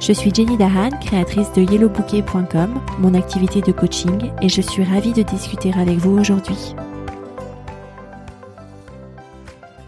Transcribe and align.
Je 0.00 0.14
suis 0.14 0.34
Jenny 0.34 0.56
Dahan, 0.56 0.88
créatrice 0.98 1.52
de 1.52 1.60
yellowbouquet.com, 1.60 2.80
mon 3.00 3.12
activité 3.12 3.60
de 3.60 3.70
coaching, 3.70 4.32
et 4.40 4.48
je 4.48 4.62
suis 4.62 4.82
ravie 4.82 5.12
de 5.12 5.20
discuter 5.20 5.74
avec 5.74 5.98
vous 5.98 6.18
aujourd'hui. 6.18 6.74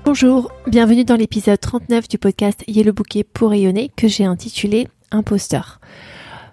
Bonjour, 0.04 0.52
bienvenue 0.66 1.06
dans 1.06 1.16
l'épisode 1.16 1.58
39 1.58 2.08
du 2.08 2.18
podcast 2.18 2.62
Yellow 2.68 2.92
Bouquet 2.92 3.24
pour 3.24 3.50
rayonner 3.50 3.90
que 3.96 4.06
j'ai 4.06 4.26
intitulé 4.26 4.86
Imposteur. 5.12 5.80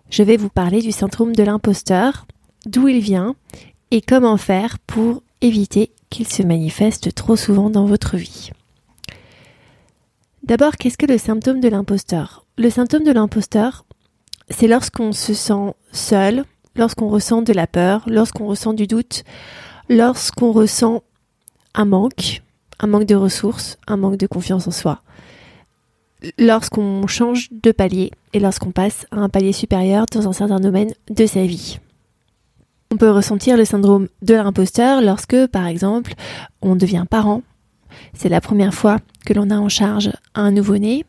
Je 0.09 0.23
vais 0.23 0.37
vous 0.37 0.49
parler 0.49 0.79
du 0.79 0.93
syndrome 0.93 1.35
de 1.35 1.43
l'imposteur, 1.43 2.27
d'où 2.65 2.87
il 2.87 3.01
vient 3.01 3.35
et 3.91 3.99
comment 3.99 4.37
faire 4.37 4.79
pour 4.79 5.21
éviter 5.41 5.91
qu'il 6.09 6.29
se 6.29 6.43
manifeste 6.43 7.13
trop 7.13 7.35
souvent 7.35 7.69
dans 7.69 7.85
votre 7.85 8.15
vie. 8.15 8.51
D'abord, 10.49 10.77
qu'est-ce 10.77 10.97
que 10.97 11.05
le 11.05 11.19
symptôme 11.19 11.59
de 11.59 11.67
l'imposteur? 11.67 12.43
Le 12.57 12.71
symptôme 12.71 13.03
de 13.03 13.11
l'imposteur, 13.11 13.85
c'est 14.49 14.65
lorsqu'on 14.65 15.11
se 15.11 15.35
sent 15.35 15.75
seul, 15.91 16.43
lorsqu'on 16.75 17.07
ressent 17.07 17.43
de 17.43 17.53
la 17.53 17.67
peur, 17.67 18.01
lorsqu'on 18.07 18.47
ressent 18.47 18.73
du 18.73 18.87
doute, 18.87 19.23
lorsqu'on 19.89 20.51
ressent 20.51 21.03
un 21.75 21.85
manque, 21.85 22.41
un 22.79 22.87
manque 22.87 23.05
de 23.05 23.13
ressources, 23.13 23.77
un 23.85 23.97
manque 23.97 24.17
de 24.17 24.25
confiance 24.25 24.67
en 24.67 24.71
soi. 24.71 25.03
Lorsqu'on 26.39 27.05
change 27.05 27.49
de 27.51 27.71
palier 27.71 28.09
et 28.33 28.39
lorsqu'on 28.39 28.71
passe 28.71 29.05
à 29.11 29.17
un 29.17 29.29
palier 29.29 29.53
supérieur 29.53 30.07
dans 30.11 30.27
un 30.27 30.33
certain 30.33 30.59
domaine 30.59 30.95
de 31.11 31.27
sa 31.27 31.45
vie. 31.45 31.77
On 32.89 32.97
peut 32.97 33.11
ressentir 33.11 33.55
le 33.55 33.65
syndrome 33.65 34.07
de 34.23 34.33
l'imposteur 34.33 35.03
lorsque, 35.03 35.45
par 35.45 35.67
exemple, 35.67 36.15
on 36.63 36.75
devient 36.75 37.05
parent. 37.07 37.43
C'est 38.13 38.29
la 38.29 38.41
première 38.41 38.73
fois 38.73 38.97
que 39.25 39.33
l'on 39.33 39.49
a 39.49 39.57
en 39.57 39.69
charge 39.69 40.11
un 40.35 40.51
nouveau-né 40.51 41.05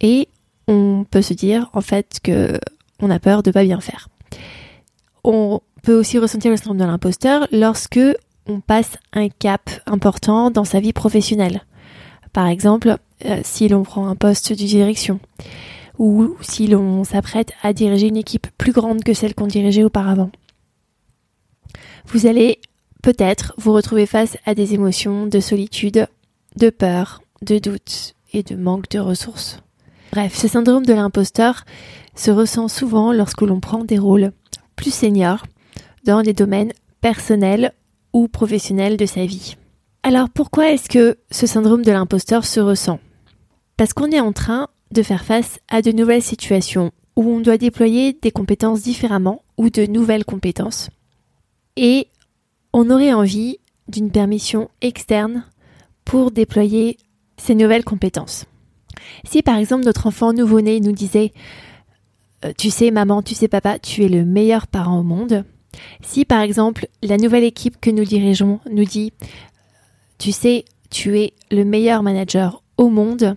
et 0.00 0.28
on 0.68 1.04
peut 1.10 1.22
se 1.22 1.34
dire 1.34 1.70
en 1.72 1.80
fait 1.80 2.20
que 2.22 2.58
on 3.00 3.10
a 3.10 3.18
peur 3.18 3.42
de 3.42 3.50
pas 3.50 3.64
bien 3.64 3.80
faire. 3.80 4.08
On 5.24 5.60
peut 5.82 5.98
aussi 5.98 6.18
ressentir 6.18 6.50
le 6.50 6.56
syndrome 6.56 6.78
de 6.78 6.84
l'imposteur 6.84 7.46
lorsque 7.52 8.00
on 8.46 8.60
passe 8.60 8.96
un 9.12 9.28
cap 9.28 9.70
important 9.86 10.50
dans 10.50 10.64
sa 10.64 10.80
vie 10.80 10.92
professionnelle. 10.92 11.62
Par 12.32 12.46
exemple, 12.46 12.96
euh, 13.24 13.40
si 13.44 13.68
l'on 13.68 13.82
prend 13.82 14.08
un 14.08 14.16
poste 14.16 14.50
de 14.50 14.56
direction 14.56 15.20
ou 15.98 16.36
si 16.40 16.66
l'on 16.66 17.04
s'apprête 17.04 17.52
à 17.62 17.72
diriger 17.72 18.08
une 18.08 18.16
équipe 18.16 18.46
plus 18.56 18.72
grande 18.72 19.04
que 19.04 19.12
celle 19.12 19.34
qu'on 19.34 19.46
dirigeait 19.46 19.84
auparavant. 19.84 20.30
Vous 22.06 22.26
allez 22.26 22.60
peut-être 23.02 23.54
vous 23.56 23.72
retrouver 23.72 24.06
face 24.06 24.36
à 24.46 24.54
des 24.54 24.74
émotions 24.74 25.26
de 25.26 25.40
solitude, 25.40 26.06
de 26.56 26.70
peur, 26.70 27.22
de 27.42 27.58
doute 27.58 28.14
et 28.32 28.42
de 28.42 28.56
manque 28.56 28.88
de 28.90 28.98
ressources. 28.98 29.60
Bref, 30.12 30.36
ce 30.36 30.48
syndrome 30.48 30.84
de 30.84 30.92
l'imposteur 30.92 31.64
se 32.14 32.30
ressent 32.30 32.68
souvent 32.68 33.12
lorsque 33.12 33.42
l'on 33.42 33.60
prend 33.60 33.84
des 33.84 33.98
rôles 33.98 34.32
plus 34.76 34.92
seniors 34.92 35.44
dans 36.04 36.22
des 36.22 36.32
domaines 36.32 36.72
personnels 37.00 37.72
ou 38.12 38.28
professionnels 38.28 38.96
de 38.96 39.06
sa 39.06 39.24
vie. 39.24 39.56
Alors 40.02 40.28
pourquoi 40.30 40.70
est-ce 40.70 40.88
que 40.88 41.18
ce 41.30 41.46
syndrome 41.46 41.84
de 41.84 41.92
l'imposteur 41.92 42.44
se 42.44 42.60
ressent? 42.60 42.98
Parce 43.76 43.92
qu'on 43.92 44.10
est 44.10 44.20
en 44.20 44.32
train 44.32 44.68
de 44.90 45.02
faire 45.02 45.24
face 45.24 45.60
à 45.68 45.82
de 45.82 45.92
nouvelles 45.92 46.22
situations 46.22 46.90
où 47.16 47.28
on 47.30 47.40
doit 47.40 47.58
déployer 47.58 48.12
des 48.14 48.30
compétences 48.30 48.82
différemment 48.82 49.42
ou 49.58 49.70
de 49.70 49.86
nouvelles 49.86 50.24
compétences. 50.24 50.88
Et 51.76 52.08
on 52.72 52.90
aurait 52.90 53.12
envie 53.12 53.58
d'une 53.88 54.10
permission 54.10 54.70
externe 54.80 55.44
pour 56.04 56.30
déployer 56.30 56.98
ces 57.36 57.54
nouvelles 57.54 57.84
compétences. 57.84 58.46
Si 59.24 59.42
par 59.42 59.56
exemple 59.56 59.84
notre 59.84 60.06
enfant 60.06 60.32
nouveau-né 60.32 60.80
nous 60.80 60.92
disait 60.92 61.32
euh, 62.44 62.52
Tu 62.56 62.70
sais 62.70 62.90
maman, 62.90 63.22
tu 63.22 63.34
sais 63.34 63.48
papa, 63.48 63.78
tu 63.78 64.04
es 64.04 64.08
le 64.08 64.24
meilleur 64.24 64.66
parent 64.66 64.98
au 64.98 65.02
monde. 65.02 65.44
Si 66.02 66.24
par 66.24 66.40
exemple 66.40 66.88
la 67.02 67.16
nouvelle 67.16 67.44
équipe 67.44 67.80
que 67.80 67.90
nous 67.90 68.04
dirigeons 68.04 68.60
nous 68.70 68.84
dit 68.84 69.12
Tu 70.18 70.32
sais, 70.32 70.64
tu 70.90 71.18
es 71.18 71.34
le 71.50 71.64
meilleur 71.64 72.02
manager 72.02 72.62
au 72.76 72.88
monde. 72.88 73.36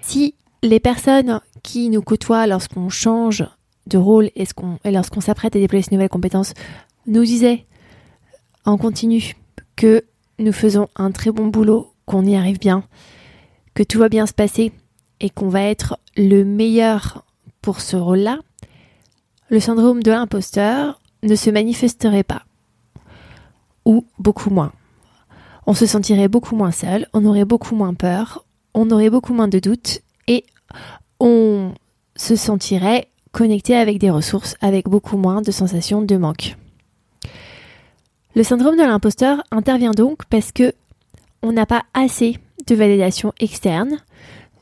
Si 0.00 0.34
les 0.62 0.80
personnes 0.80 1.40
qui 1.62 1.88
nous 1.88 2.02
côtoient 2.02 2.46
lorsqu'on 2.46 2.88
change 2.88 3.44
de 3.86 3.98
rôle 3.98 4.30
et, 4.36 4.44
lorsqu'on 4.84 5.20
s'apprête 5.20 5.56
à 5.56 5.58
déployer 5.58 5.82
ces 5.82 5.94
nouvelles 5.94 6.08
compétences 6.08 6.54
nous 7.06 7.24
disaient 7.24 7.66
en 8.64 8.76
continu 8.76 9.34
que 9.76 10.04
nous 10.38 10.52
faisons 10.52 10.88
un 10.96 11.10
très 11.10 11.30
bon 11.30 11.46
boulot, 11.46 11.92
qu'on 12.06 12.24
y 12.24 12.36
arrive 12.36 12.58
bien, 12.58 12.84
que 13.74 13.82
tout 13.82 13.98
va 13.98 14.08
bien 14.08 14.26
se 14.26 14.32
passer 14.32 14.72
et 15.20 15.30
qu'on 15.30 15.48
va 15.48 15.62
être 15.62 15.98
le 16.16 16.44
meilleur 16.44 17.24
pour 17.60 17.80
ce 17.80 17.96
rôle-là, 17.96 18.38
le 19.48 19.60
syndrome 19.60 20.02
de 20.02 20.10
l'imposteur 20.10 21.00
ne 21.22 21.34
se 21.34 21.50
manifesterait 21.50 22.24
pas. 22.24 22.42
Ou 23.84 24.06
beaucoup 24.18 24.50
moins. 24.50 24.72
On 25.66 25.74
se 25.74 25.86
sentirait 25.86 26.28
beaucoup 26.28 26.56
moins 26.56 26.72
seul, 26.72 27.06
on 27.12 27.24
aurait 27.24 27.44
beaucoup 27.44 27.76
moins 27.76 27.94
peur, 27.94 28.44
on 28.74 28.90
aurait 28.90 29.10
beaucoup 29.10 29.32
moins 29.32 29.48
de 29.48 29.58
doutes 29.58 30.00
et 30.26 30.44
on 31.20 31.72
se 32.16 32.34
sentirait 32.34 33.08
connecté 33.30 33.76
avec 33.76 33.98
des 33.98 34.10
ressources, 34.10 34.56
avec 34.60 34.88
beaucoup 34.88 35.16
moins 35.16 35.40
de 35.40 35.50
sensations 35.50 36.02
de 36.02 36.16
manque. 36.16 36.56
Le 38.34 38.42
syndrome 38.42 38.76
de 38.76 38.82
l'imposteur 38.82 39.42
intervient 39.50 39.90
donc 39.90 40.24
parce 40.26 40.52
que 40.52 40.72
on 41.42 41.52
n'a 41.52 41.66
pas 41.66 41.84
assez 41.92 42.38
de 42.66 42.74
validation 42.74 43.34
externe 43.40 43.98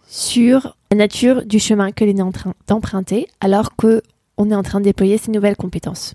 sur 0.09 0.77
la 0.91 0.97
nature 0.97 1.47
du 1.47 1.61
chemin 1.61 1.93
que 1.93 2.05
l'on 2.05 2.17
est 2.17 2.23
en 2.23 2.33
train 2.33 2.55
d'emprunter 2.67 3.29
alors 3.41 3.77
qu'on 3.77 4.51
est 4.51 4.55
en 4.55 4.63
train 4.65 4.81
de 4.81 4.85
déployer 4.87 5.19
ces 5.19 5.31
nouvelles 5.31 5.57
compétences. 5.57 6.15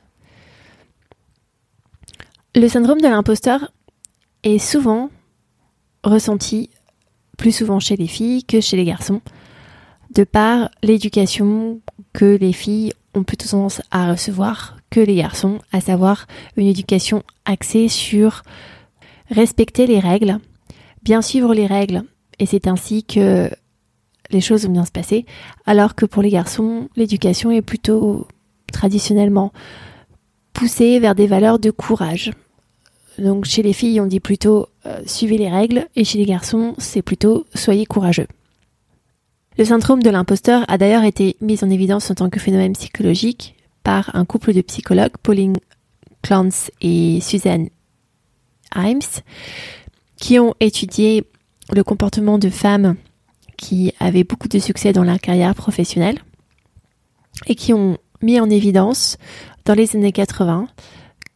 Le 2.55 2.67
syndrome 2.67 2.99
de 2.99 3.07
l'imposteur 3.07 3.71
est 4.43 4.59
souvent 4.59 5.09
ressenti 6.03 6.69
plus 7.37 7.53
souvent 7.53 7.79
chez 7.79 7.95
les 7.95 8.07
filles 8.07 8.43
que 8.43 8.59
chez 8.59 8.75
les 8.75 8.85
garçons, 8.85 9.21
de 10.13 10.25
par 10.25 10.71
l'éducation 10.83 11.79
que 12.11 12.37
les 12.37 12.53
filles 12.53 12.93
ont 13.13 13.23
plutôt 13.23 13.47
tendance 13.47 13.81
à 13.91 14.11
recevoir 14.11 14.77
les 14.99 15.15
garçons, 15.15 15.59
à 15.71 15.81
savoir 15.81 16.27
une 16.57 16.67
éducation 16.67 17.23
axée 17.45 17.87
sur 17.87 18.43
respecter 19.29 19.87
les 19.87 19.99
règles, 19.99 20.39
bien 21.03 21.21
suivre 21.21 21.53
les 21.53 21.67
règles, 21.67 22.03
et 22.39 22.45
c'est 22.45 22.67
ainsi 22.67 23.03
que 23.03 23.49
les 24.31 24.41
choses 24.41 24.65
vont 24.65 24.73
bien 24.73 24.85
se 24.85 24.91
passer, 24.91 25.25
alors 25.65 25.95
que 25.95 26.05
pour 26.05 26.21
les 26.21 26.29
garçons, 26.29 26.89
l'éducation 26.95 27.51
est 27.51 27.61
plutôt 27.61 28.27
traditionnellement 28.71 29.51
poussée 30.53 30.99
vers 30.99 31.15
des 31.15 31.27
valeurs 31.27 31.59
de 31.59 31.71
courage. 31.71 32.31
Donc 33.19 33.45
chez 33.45 33.61
les 33.61 33.73
filles, 33.73 34.01
on 34.01 34.07
dit 34.07 34.19
plutôt 34.19 34.67
euh, 34.85 34.99
suivez 35.05 35.37
les 35.37 35.49
règles, 35.49 35.87
et 35.95 36.03
chez 36.03 36.17
les 36.17 36.25
garçons, 36.25 36.75
c'est 36.77 37.01
plutôt 37.01 37.45
soyez 37.53 37.85
courageux. 37.85 38.27
Le 39.57 39.63
syndrome 39.63 40.03
de 40.03 40.09
l'imposteur 40.09 40.65
a 40.67 40.77
d'ailleurs 40.77 41.05
été 41.05 41.37
mis 41.39 41.63
en 41.63 41.69
évidence 41.69 42.11
en 42.11 42.15
tant 42.15 42.29
que 42.29 42.41
phénomène 42.41 42.73
psychologique 42.73 43.55
par 43.85 44.13
un 44.15 44.25
couple 44.25 44.51
de 44.51 44.61
psychologues, 44.61 45.15
Pauline 45.21 45.57
Clance 46.23 46.71
et 46.81 47.21
Suzanne 47.21 47.69
Himes, 48.75 48.99
qui 50.17 50.39
ont 50.39 50.55
étudié 50.59 51.23
le 51.71 51.83
comportement 51.83 52.39
de 52.39 52.49
femmes 52.49 52.95
qui 53.57 53.93
avaient 53.99 54.23
beaucoup 54.23 54.47
de 54.47 54.59
succès 54.59 54.91
dans 54.91 55.03
leur 55.03 55.19
carrière 55.19 55.53
professionnelle 55.53 56.19
et 57.45 57.53
qui 57.53 57.73
ont 57.73 57.97
mis 58.23 58.39
en 58.39 58.49
évidence 58.49 59.17
dans 59.65 59.75
les 59.75 59.95
années 59.95 60.11
80 60.11 60.67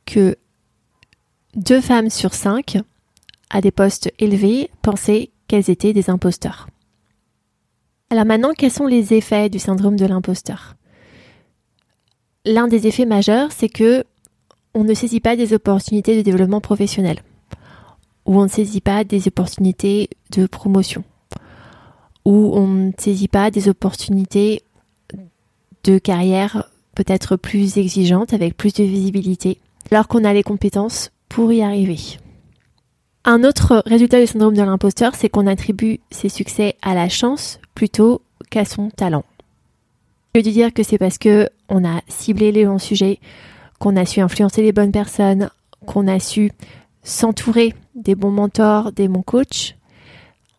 que 0.06 0.36
deux 1.56 1.82
femmes 1.82 2.10
sur 2.10 2.34
cinq 2.34 2.80
à 3.52 3.62
des 3.62 3.72
postes 3.72 4.12
élevés 4.18 4.72
pensaient 4.82 5.30
qu'elles 5.48 5.70
étaient 5.70 5.94
des 5.94 6.10
imposteurs. 6.10 6.68
Alors 8.10 8.26
maintenant, 8.26 8.54
quels 8.58 8.72
sont 8.72 8.88
les 8.88 9.14
effets 9.14 9.50
du 9.50 9.60
syndrome 9.60 9.98
de 9.98 10.06
l'imposteur? 10.08 10.76
L'un 12.46 12.68
des 12.68 12.88
effets 12.88 13.06
majeurs, 13.06 13.52
c'est 13.52 13.70
que 13.70 14.04
on 14.74 14.84
ne 14.84 14.94
saisit 14.94 15.20
pas 15.20 15.36
des 15.36 15.54
opportunités 15.54 16.16
de 16.16 16.22
développement 16.22 16.62
professionnel 16.62 17.22
ou 18.26 18.40
on 18.40 18.44
ne 18.44 18.50
saisit 18.50 18.82
pas 18.82 19.04
des 19.04 19.28
opportunités 19.28 20.10
de 20.32 20.46
promotion 20.46 21.04
ou 22.26 22.52
on 22.54 22.68
ne 22.68 22.92
saisit 22.98 23.28
pas 23.28 23.50
des 23.50 23.70
opportunités 23.70 24.62
de 25.84 25.98
carrière 25.98 26.70
peut-être 26.94 27.38
plus 27.38 27.78
exigeante, 27.78 28.34
avec 28.34 28.58
plus 28.58 28.74
de 28.74 28.84
visibilité, 28.84 29.60
alors 29.90 30.08
qu'on 30.08 30.26
a 30.26 30.34
les 30.34 30.44
compétences 30.44 31.12
pour 31.30 31.54
y 31.54 31.62
arriver. 31.62 31.98
Un 33.26 33.44
autre 33.44 33.84
résultat 33.86 34.20
du 34.20 34.28
syndrome 34.28 34.54
de 34.54 34.62
l'imposteur, 34.62 35.16
c'est 35.16 35.30
qu'on 35.30 35.48
attribue 35.48 36.00
ses 36.12 36.30
succès 36.30 36.76
à 36.82 36.94
la 36.94 37.10
chance 37.10 37.60
plutôt 37.74 38.22
qu'à 38.50 38.66
son 38.66 38.90
talent. 38.90 39.24
Je 40.36 40.40
veux 40.40 40.52
dire 40.52 40.74
que 40.74 40.84
c'est 40.84 41.00
parce 41.00 41.18
que 41.18 41.50
on 41.70 41.84
a 41.84 42.02
ciblé 42.08 42.52
les 42.52 42.66
bons 42.66 42.78
sujets, 42.78 43.20
qu'on 43.80 43.96
a 43.96 44.06
su 44.06 44.20
influencer 44.20 44.62
les 44.62 44.72
bonnes 44.72 44.92
personnes, 44.92 45.50
qu'on 45.86 46.08
a 46.08 46.20
su 46.20 46.52
s'entourer 47.02 47.74
des 47.96 48.16
bons 48.16 48.32
mentors, 48.32 48.92
des 48.92 49.08
bons 49.08 49.24
coachs. 49.24 49.76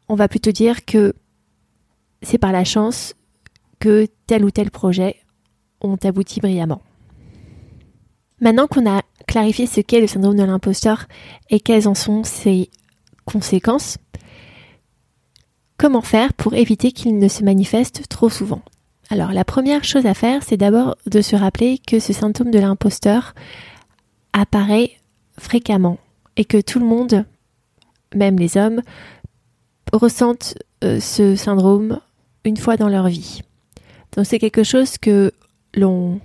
On 0.08 0.16
va 0.16 0.26
plutôt 0.26 0.50
dire 0.50 0.84
que 0.84 1.14
c'est 2.22 2.38
par 2.38 2.52
la 2.52 2.64
chance 2.64 3.14
que 3.78 4.06
tel 4.26 4.44
ou 4.44 4.50
tel 4.50 4.70
projet 4.70 5.16
ont 5.80 5.98
abouti 6.02 6.40
brillamment. 6.40 6.82
Maintenant 8.40 8.66
qu'on 8.66 8.90
a 8.90 9.02
clarifié 9.26 9.66
ce 9.66 9.80
qu'est 9.80 10.00
le 10.00 10.06
syndrome 10.06 10.36
de 10.36 10.42
l'imposteur 10.42 11.06
et 11.48 11.60
quelles 11.60 11.86
en 11.86 11.94
sont 11.94 12.24
ses 12.24 12.70
conséquences, 13.24 13.98
comment 15.78 16.02
faire 16.02 16.32
pour 16.34 16.54
éviter 16.54 16.90
qu'il 16.90 17.18
ne 17.18 17.28
se 17.28 17.44
manifeste 17.44 18.08
trop 18.08 18.28
souvent? 18.28 18.62
Alors 19.12 19.32
la 19.32 19.44
première 19.44 19.82
chose 19.82 20.06
à 20.06 20.14
faire, 20.14 20.42
c'est 20.44 20.56
d'abord 20.56 20.96
de 21.06 21.20
se 21.20 21.34
rappeler 21.34 21.78
que 21.78 21.98
ce 21.98 22.12
symptôme 22.12 22.52
de 22.52 22.60
l'imposteur 22.60 23.34
apparaît 24.32 24.92
fréquemment 25.36 25.98
et 26.36 26.44
que 26.44 26.60
tout 26.60 26.78
le 26.78 26.86
monde, 26.86 27.24
même 28.14 28.38
les 28.38 28.56
hommes, 28.56 28.82
ressentent 29.92 30.54
euh, 30.84 31.00
ce 31.00 31.34
syndrome 31.34 31.98
une 32.44 32.56
fois 32.56 32.76
dans 32.76 32.88
leur 32.88 33.08
vie. 33.08 33.42
Donc 34.16 34.26
c'est 34.26 34.38
quelque 34.38 34.62
chose 34.62 34.96
que 34.96 35.32
l'on 35.74 36.20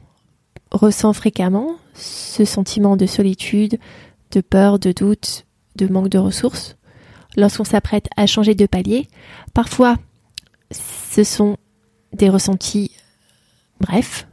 ressent 0.72 1.14
fréquemment, 1.14 1.78
ce 1.96 2.46
sentiment 2.46 2.98
de 2.98 3.08
solitude, 3.08 3.80
de 4.32 4.42
peur, 4.42 4.78
de 4.78 4.92
doute, 4.92 5.46
de 5.76 5.88
manque 5.88 6.10
de 6.10 6.20
ressources, 6.20 6.76
lorsqu'on 7.36 7.64
s'apprête 7.64 8.08
à 8.16 8.28
changer 8.28 8.54
de 8.54 8.68
palier. 8.68 9.08
Parfois, 9.54 9.98
ce 10.72 11.24
sont 11.24 11.58
des 12.16 12.30
ressentis 12.30 12.92
brefs, 13.80 14.28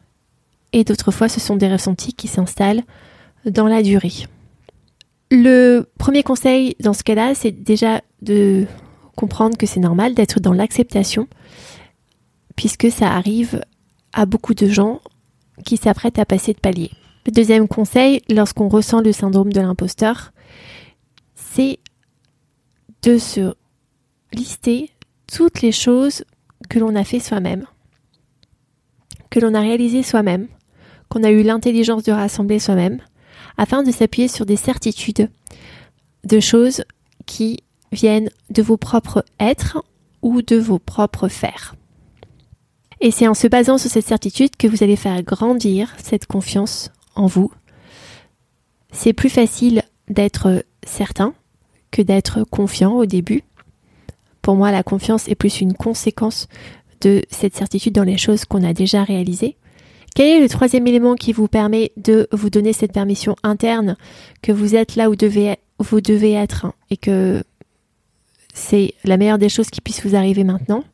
et 0.73 0.85
d'autres 0.85 1.11
fois, 1.11 1.29
ce 1.29 1.41
sont 1.41 1.57
des 1.57 1.71
ressentis 1.71 2.15
qui 2.15 2.29
s'installent 2.29 2.83
dans 3.45 3.67
la 3.67 3.83
durée. 3.83 4.27
Le 5.31 5.87
premier 5.99 6.23
conseil 6.23 6.77
dans 6.81 6.93
ce 6.93 7.03
cas-là, 7.03 7.35
c'est 7.35 7.53
déjà 7.53 8.01
de 8.23 8.67
comprendre 9.17 9.57
que 9.57 9.67
c'est 9.67 9.81
normal 9.81 10.15
d'être 10.15 10.41
dans 10.41 10.53
l'acceptation 10.53 11.29
puisque 12.57 12.91
ça 12.91 13.13
arrive 13.13 13.63
à 14.13 14.27
beaucoup 14.27 14.55
de 14.55 14.67
gens 14.67 15.01
qui 15.65 15.77
s'apprêtent 15.77 16.19
à 16.19 16.27
passer 16.27 16.53
de 16.53 16.61
palier. 16.61 16.91
Le 17.27 17.33
deuxième 17.33 17.69
conseil, 17.69 18.23
lorsqu'on 18.29 18.69
ressent 18.69 19.01
le 19.01 19.13
syndrome 19.13 19.53
de 19.53 19.61
l'imposteur, 19.61 20.33
c'est 21.35 21.79
de 23.03 23.19
se 23.19 23.55
lister 24.33 24.91
toutes 25.27 25.63
les 25.63 25.73
choses 25.73 26.25
que 26.69 26.79
l'on 26.79 26.95
a 26.95 27.05
fait 27.05 27.21
soi-même, 27.21 27.67
que 29.33 29.41
l'on 29.41 29.55
a 29.55 29.61
réalisé 29.61 30.03
soi-même, 30.03 30.47
qu'on 31.09 31.25
a 31.25 31.31
eu 31.31 31.43
l'intelligence 31.43 32.05
de 32.05 32.13
rassembler 32.13 32.59
soi-même, 32.59 33.01
afin 33.57 33.83
de 33.83 33.91
s'appuyer 33.91 34.29
sur 34.29 34.47
des 34.47 34.57
certitudes 34.57 35.31
de 36.25 36.39
choses 36.39 36.85
qui 37.25 37.65
viennent 37.93 38.29
de 38.51 38.63
vos 38.63 38.77
propres 38.77 39.25
êtres 39.41 39.83
ou 40.21 40.43
de 40.43 40.57
vos 40.57 40.79
propres 40.79 41.29
faire. 41.29 41.75
Et 43.01 43.11
c'est 43.11 43.27
en 43.27 43.35
se 43.35 43.47
basant 43.49 43.79
sur 43.79 43.91
cette 43.91 44.07
certitude 44.07 44.55
que 44.57 44.69
vous 44.69 44.85
allez 44.85 44.97
faire 44.97 45.23
grandir 45.23 45.95
cette 45.97 46.27
confiance 46.27 46.93
en 47.15 47.27
vous. 47.27 47.51
C'est 48.93 49.15
plus 49.15 49.31
facile 49.31 49.83
d'être 50.09 50.65
certain 50.87 51.35
que 51.91 52.03
d'être 52.03 52.45
confiant 52.45 52.93
au 52.93 53.07
début. 53.07 53.43
Pour 54.43 54.57
moi, 54.57 54.71
la 54.71 54.83
confiance 54.83 55.27
est 55.29 55.35
plus 55.35 55.61
une 55.61 55.75
conséquence 55.75 56.49
de 57.03 57.23
cette 57.31 57.55
certitude 57.55 57.95
dans 57.95 58.05
les 58.05 58.17
choses 58.17 58.45
qu'on 58.45 58.65
a 58.65 58.73
déjà 58.73 59.05
réalisées. 59.05 59.57
Quel 60.15 60.29
est 60.29 60.41
le 60.41 60.49
troisième 60.49 60.87
élément 60.87 61.15
qui 61.15 61.33
vous 61.33 61.49
permet 61.49 61.93
de 61.97 62.29
vous 62.33 62.51
donner 62.51 62.73
cette 62.73 62.93
permission 62.93 63.35
interne 63.43 63.97
que 64.43 64.53
vous 64.53 64.75
êtes 64.75 64.97
là 64.97 65.11
où 65.11 65.15
vous 65.79 66.01
devez 66.01 66.33
être 66.33 66.67
et 66.91 66.97
que 66.97 67.43
c'est 68.55 68.95
la 69.05 69.17
meilleure 69.17 69.39
des 69.39 69.49
choses 69.49 69.71
qui 69.71 69.81
puisse 69.81 70.05
vous 70.05 70.15
arriver 70.15 70.45
maintenant? 70.45 70.85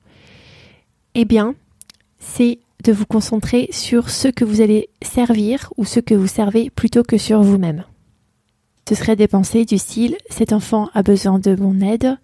Eh 1.14 1.24
bien, 1.24 1.54
c'est 2.20 2.60
de 2.84 2.92
vous 2.92 3.06
concentrer 3.06 3.68
sur 3.72 4.08
ce 4.08 4.28
que 4.28 4.44
vous 4.44 4.60
allez 4.60 4.88
servir 5.02 5.72
ou 5.76 5.84
ce 5.84 5.98
que 5.98 6.14
vous 6.14 6.28
servez 6.28 6.70
plutôt 6.70 7.02
que 7.02 7.18
sur 7.18 7.42
vous-même. 7.42 7.84
Ce 8.88 8.94
serait 8.94 9.16
des 9.16 9.28
pensées 9.28 9.64
du 9.64 9.78
style 9.78 10.16
cet 10.30 10.52
enfant 10.52 10.88
a 10.94 11.02
besoin 11.02 11.38
de 11.38 11.56
mon 11.56 11.80
aide, 11.80 12.16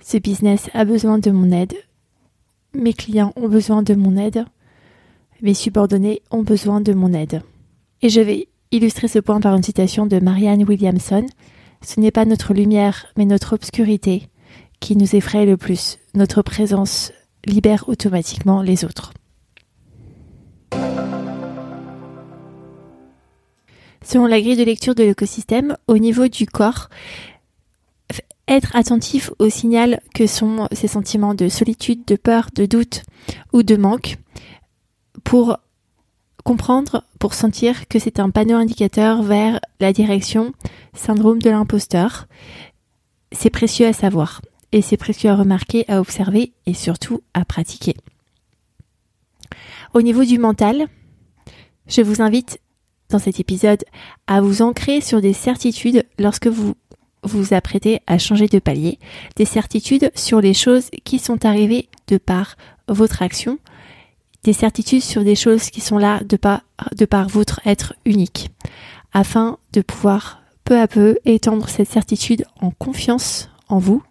ce 0.00 0.16
business 0.16 0.70
a 0.72 0.84
besoin 0.84 1.18
de 1.18 1.30
mon 1.30 1.52
aide, 1.52 1.74
mes 2.74 2.92
clients 2.92 3.32
ont 3.36 3.48
besoin 3.48 3.82
de 3.82 3.94
mon 3.94 4.16
aide, 4.16 4.44
mes 5.42 5.54
subordonnés 5.54 6.22
ont 6.30 6.42
besoin 6.42 6.80
de 6.80 6.92
mon 6.92 7.12
aide. 7.12 7.42
Et 8.02 8.08
je 8.08 8.20
vais 8.20 8.48
illustrer 8.70 9.08
ce 9.08 9.18
point 9.18 9.40
par 9.40 9.54
une 9.54 9.62
citation 9.62 10.06
de 10.06 10.18
Marianne 10.18 10.64
Williamson. 10.64 11.26
Ce 11.82 12.00
n'est 12.00 12.10
pas 12.10 12.24
notre 12.24 12.54
lumière, 12.54 13.06
mais 13.16 13.24
notre 13.24 13.54
obscurité 13.54 14.28
qui 14.80 14.96
nous 14.96 15.16
effraie 15.16 15.46
le 15.46 15.56
plus. 15.56 15.98
Notre 16.14 16.42
présence 16.42 17.12
libère 17.46 17.88
automatiquement 17.88 18.62
les 18.62 18.84
autres. 18.84 19.12
Selon 24.04 24.26
la 24.26 24.40
grille 24.40 24.56
de 24.56 24.64
lecture 24.64 24.94
de 24.94 25.02
l'écosystème, 25.02 25.76
au 25.86 25.98
niveau 25.98 26.28
du 26.28 26.46
corps, 26.46 26.88
être 28.48 28.74
attentif 28.74 29.30
au 29.38 29.48
signal 29.48 30.00
que 30.14 30.26
sont 30.26 30.68
ces 30.72 30.88
sentiments 30.88 31.34
de 31.34 31.48
solitude, 31.48 32.04
de 32.06 32.16
peur, 32.16 32.48
de 32.54 32.66
doute 32.66 33.02
ou 33.52 33.62
de 33.62 33.76
manque 33.76 34.16
pour 35.22 35.58
comprendre, 36.44 37.04
pour 37.18 37.34
sentir 37.34 37.88
que 37.88 37.98
c'est 37.98 38.20
un 38.20 38.30
panneau 38.30 38.56
indicateur 38.56 39.22
vers 39.22 39.60
la 39.80 39.92
direction 39.92 40.52
syndrome 40.94 41.42
de 41.42 41.50
l'imposteur. 41.50 42.26
C'est 43.32 43.50
précieux 43.50 43.86
à 43.86 43.92
savoir 43.92 44.40
et 44.72 44.80
c'est 44.80 44.96
précieux 44.96 45.30
à 45.30 45.36
remarquer, 45.36 45.84
à 45.88 46.00
observer 46.00 46.52
et 46.66 46.74
surtout 46.74 47.22
à 47.34 47.44
pratiquer. 47.44 47.94
Au 49.94 50.02
niveau 50.02 50.24
du 50.24 50.38
mental, 50.38 50.86
je 51.86 52.02
vous 52.02 52.22
invite 52.22 52.60
dans 53.10 53.18
cet 53.18 53.40
épisode 53.40 53.84
à 54.26 54.40
vous 54.40 54.62
ancrer 54.62 55.00
sur 55.00 55.20
des 55.20 55.32
certitudes 55.32 56.04
lorsque 56.18 56.48
vous 57.28 57.42
vous 57.42 57.54
apprêtez 57.54 58.00
à 58.06 58.18
changer 58.18 58.46
de 58.48 58.58
palier, 58.58 58.98
des 59.36 59.44
certitudes 59.44 60.10
sur 60.14 60.40
les 60.40 60.54
choses 60.54 60.90
qui 61.04 61.18
sont 61.18 61.44
arrivées 61.44 61.88
de 62.08 62.16
par 62.16 62.56
votre 62.88 63.22
action, 63.22 63.58
des 64.44 64.52
certitudes 64.52 65.02
sur 65.02 65.24
des 65.24 65.34
choses 65.34 65.70
qui 65.70 65.80
sont 65.80 65.98
là 65.98 66.20
de 66.24 66.36
par, 66.36 67.28
votre 67.28 67.60
être 67.66 67.94
unique, 68.04 68.50
afin 69.12 69.58
de 69.72 69.80
pouvoir 69.80 70.42
peu 70.64 70.78
à 70.78 70.88
peu 70.88 71.18
étendre 71.24 71.68
cette 71.68 71.88
certitude 71.88 72.44
en 72.60 72.70
confiance 72.70 73.50
en 73.68 73.78
vous 73.78 74.02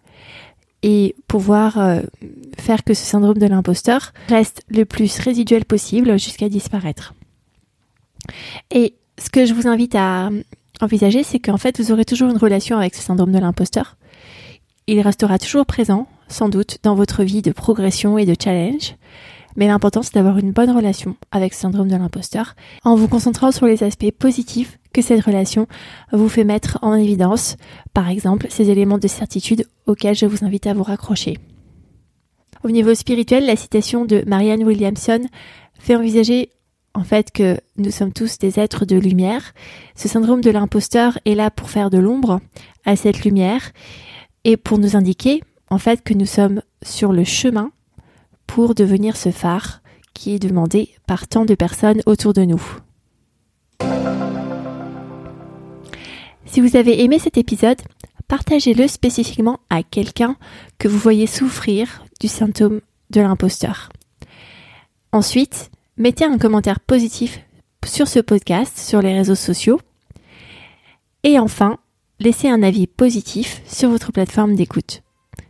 et 0.82 1.16
pouvoir 1.26 1.78
euh, 1.78 2.02
faire 2.58 2.84
que 2.84 2.94
ce 2.94 3.04
syndrome 3.04 3.38
de 3.38 3.46
l'imposteur 3.46 4.12
reste 4.28 4.62
le 4.68 4.84
plus 4.84 5.18
résiduel 5.18 5.64
possible 5.64 6.18
jusqu'à 6.18 6.48
disparaître. 6.48 7.14
Et 8.70 8.94
ce 9.18 9.30
que 9.30 9.44
je 9.44 9.54
vous 9.54 9.66
invite 9.66 9.94
à 9.96 10.30
envisager, 10.80 11.22
c'est 11.22 11.38
qu'en 11.38 11.56
fait, 11.56 11.80
vous 11.80 11.92
aurez 11.92 12.04
toujours 12.04 12.30
une 12.30 12.36
relation 12.36 12.78
avec 12.78 12.94
ce 12.94 13.02
syndrome 13.02 13.32
de 13.32 13.38
l'imposteur. 13.38 13.96
Il 14.86 15.00
restera 15.00 15.38
toujours 15.38 15.66
présent, 15.66 16.06
sans 16.28 16.48
doute, 16.48 16.78
dans 16.82 16.94
votre 16.94 17.22
vie 17.22 17.42
de 17.42 17.52
progression 17.52 18.18
et 18.18 18.26
de 18.26 18.34
challenge. 18.42 18.94
Mais 19.56 19.66
l'important, 19.66 20.02
c'est 20.02 20.14
d'avoir 20.14 20.38
une 20.38 20.52
bonne 20.52 20.70
relation 20.70 21.16
avec 21.30 21.52
ce 21.52 21.60
syndrome 21.60 21.88
de 21.88 21.96
l'imposteur, 21.96 22.54
en 22.84 22.94
vous 22.94 23.08
concentrant 23.08 23.50
sur 23.50 23.66
les 23.66 23.82
aspects 23.82 24.10
positifs 24.10 24.78
que 24.92 25.02
cette 25.02 25.24
relation 25.24 25.66
vous 26.12 26.28
fait 26.28 26.44
mettre 26.44 26.78
en 26.82 26.94
évidence, 26.94 27.56
par 27.92 28.08
exemple 28.08 28.46
ces 28.50 28.70
éléments 28.70 28.98
de 28.98 29.08
certitude 29.08 29.66
auxquels 29.86 30.14
je 30.14 30.26
vous 30.26 30.44
invite 30.44 30.66
à 30.66 30.74
vous 30.74 30.84
raccrocher. 30.84 31.38
Au 32.64 32.70
niveau 32.70 32.94
spirituel, 32.94 33.46
la 33.46 33.56
citation 33.56 34.04
de 34.04 34.22
Marianne 34.26 34.64
Williamson 34.64 35.20
fait 35.78 35.96
envisager 35.96 36.50
en 36.98 37.04
fait 37.04 37.30
que 37.30 37.56
nous 37.76 37.92
sommes 37.92 38.12
tous 38.12 38.38
des 38.38 38.58
êtres 38.58 38.84
de 38.84 38.96
lumière. 38.96 39.54
Ce 39.94 40.08
syndrome 40.08 40.40
de 40.40 40.50
l'imposteur 40.50 41.16
est 41.24 41.36
là 41.36 41.48
pour 41.48 41.70
faire 41.70 41.90
de 41.90 41.98
l'ombre 41.98 42.40
à 42.84 42.96
cette 42.96 43.24
lumière 43.24 43.70
et 44.42 44.56
pour 44.56 44.78
nous 44.78 44.96
indiquer 44.96 45.40
en 45.70 45.78
fait 45.78 46.02
que 46.02 46.12
nous 46.12 46.26
sommes 46.26 46.60
sur 46.82 47.12
le 47.12 47.22
chemin 47.22 47.70
pour 48.48 48.74
devenir 48.74 49.16
ce 49.16 49.30
phare 49.30 49.80
qui 50.12 50.34
est 50.34 50.40
demandé 50.40 50.88
par 51.06 51.28
tant 51.28 51.44
de 51.44 51.54
personnes 51.54 52.02
autour 52.04 52.32
de 52.32 52.42
nous. 52.42 52.62
Si 56.46 56.60
vous 56.60 56.76
avez 56.76 57.04
aimé 57.04 57.20
cet 57.20 57.38
épisode, 57.38 57.80
partagez-le 58.26 58.88
spécifiquement 58.88 59.60
à 59.70 59.84
quelqu'un 59.84 60.34
que 60.78 60.88
vous 60.88 60.98
voyez 60.98 61.28
souffrir 61.28 62.04
du 62.18 62.26
symptôme 62.26 62.80
de 63.10 63.20
l'imposteur. 63.20 63.90
Ensuite, 65.12 65.70
mettez 65.98 66.24
un 66.24 66.38
commentaire 66.38 66.80
positif 66.80 67.40
sur 67.84 68.08
ce 68.08 68.20
podcast 68.20 68.78
sur 68.78 69.02
les 69.02 69.14
réseaux 69.14 69.34
sociaux. 69.34 69.80
Et 71.24 71.38
enfin, 71.38 71.78
laissez 72.20 72.48
un 72.48 72.62
avis 72.62 72.86
positif 72.86 73.62
sur 73.66 73.90
votre 73.90 74.12
plateforme 74.12 74.54
d'écoute. 74.54 75.02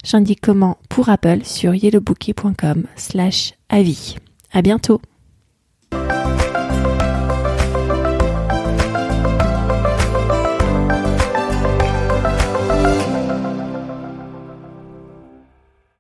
J'indique 0.05 0.41
comment 0.41 0.79
pour 0.89 1.09
Apple 1.09 1.45
sur 1.45 1.75
yellowbookie.com 1.75 2.85
slash 2.97 3.55
avis. 3.69 4.17
À 4.53 4.63
bientôt! 4.63 5.01